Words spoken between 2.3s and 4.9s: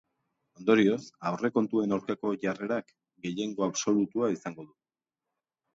jarrerak gehiengo absolutua izango du.